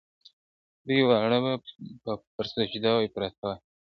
[0.85, 1.53] لوی واړه به
[2.35, 3.55] پر سجده ورته پراته وي..